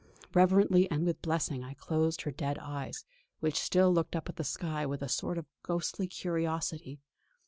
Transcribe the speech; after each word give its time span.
Reverently 0.33 0.89
and 0.89 1.05
with 1.05 1.21
blessing 1.21 1.63
I 1.63 1.75
closed 1.75 2.23
her 2.23 2.31
dead 2.31 2.57
eyes, 2.57 3.05
which 3.39 3.59
still 3.61 3.93
looked 3.93 4.15
up 4.15 4.29
at 4.29 4.35
the 4.37 4.43
sky 4.43 4.83
with 4.83 5.03
a 5.03 5.07
sort 5.07 5.37
of 5.37 5.45
ghostly 5.61 6.07
curiosity. 6.07 6.97